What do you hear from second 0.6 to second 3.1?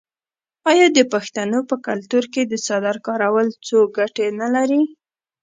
آیا د پښتنو په کلتور کې د څادر